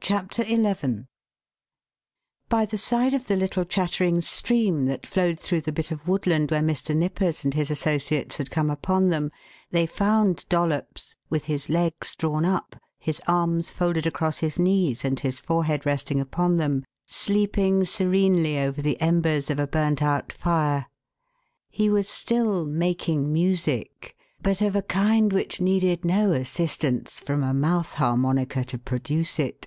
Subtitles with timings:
[0.00, 1.06] CHAPTER XI
[2.48, 6.52] By the side of the little chattering stream that flowed through the bit of woodland
[6.52, 6.94] where Mr.
[6.94, 9.32] Nippers and his associates had come upon them,
[9.72, 15.18] they found Dollops, with his legs drawn up, his arms folded across his knees and
[15.18, 20.86] his forehead resting upon them, sleeping serenely over the embers of a burnt out fire.
[21.68, 27.52] He was still "making music," but of a kind which needed no assistance from a
[27.52, 29.66] mouth harmonica to produce it.